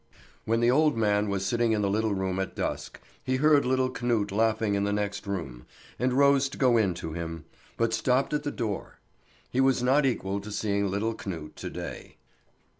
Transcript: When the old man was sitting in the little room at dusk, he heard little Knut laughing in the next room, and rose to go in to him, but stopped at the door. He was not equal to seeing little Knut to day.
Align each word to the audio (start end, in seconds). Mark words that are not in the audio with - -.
When 0.45 0.61
the 0.61 0.71
old 0.71 0.97
man 0.97 1.29
was 1.29 1.45
sitting 1.45 1.73
in 1.73 1.83
the 1.83 1.87
little 1.91 2.15
room 2.15 2.39
at 2.39 2.55
dusk, 2.55 2.99
he 3.23 3.35
heard 3.35 3.65
little 3.67 3.91
Knut 3.91 4.31
laughing 4.31 4.73
in 4.73 4.83
the 4.83 4.91
next 4.91 5.27
room, 5.27 5.67
and 5.99 6.11
rose 6.13 6.49
to 6.49 6.57
go 6.57 6.75
in 6.75 6.95
to 6.95 7.13
him, 7.13 7.45
but 7.77 7.93
stopped 7.93 8.33
at 8.33 8.41
the 8.41 8.49
door. 8.49 8.97
He 9.51 9.61
was 9.61 9.83
not 9.83 10.03
equal 10.07 10.41
to 10.41 10.51
seeing 10.51 10.89
little 10.89 11.13
Knut 11.13 11.53
to 11.53 11.69
day. 11.69 12.17